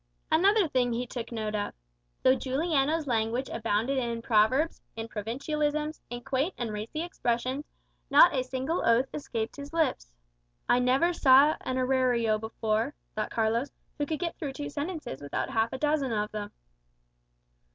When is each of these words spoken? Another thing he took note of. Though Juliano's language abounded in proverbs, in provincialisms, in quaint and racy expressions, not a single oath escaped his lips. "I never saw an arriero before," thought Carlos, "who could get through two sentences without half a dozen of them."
Another 0.31 0.67
thing 0.67 0.91
he 0.93 1.05
took 1.05 1.31
note 1.31 1.53
of. 1.53 1.75
Though 2.23 2.33
Juliano's 2.33 3.05
language 3.05 3.49
abounded 3.49 3.99
in 3.99 4.23
proverbs, 4.23 4.81
in 4.95 5.07
provincialisms, 5.07 6.01
in 6.09 6.21
quaint 6.23 6.55
and 6.57 6.73
racy 6.73 7.03
expressions, 7.03 7.65
not 8.09 8.33
a 8.35 8.43
single 8.43 8.83
oath 8.83 9.05
escaped 9.13 9.57
his 9.57 9.73
lips. 9.73 10.11
"I 10.67 10.79
never 10.79 11.13
saw 11.13 11.55
an 11.61 11.77
arriero 11.77 12.39
before," 12.39 12.95
thought 13.13 13.29
Carlos, 13.29 13.69
"who 13.99 14.07
could 14.07 14.17
get 14.17 14.35
through 14.39 14.53
two 14.53 14.69
sentences 14.71 15.21
without 15.21 15.51
half 15.51 15.71
a 15.71 15.77
dozen 15.77 16.11
of 16.11 16.31
them." 16.31 16.51